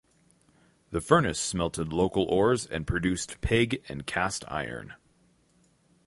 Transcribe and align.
The 0.89 0.99
furnace 0.99 1.39
smelted 1.39 1.93
local 1.93 2.23
ores 2.23 2.65
and 2.65 2.87
produced 2.87 3.39
pig 3.41 3.83
and 3.87 4.03
cast 4.07 4.43
iron. 4.47 4.95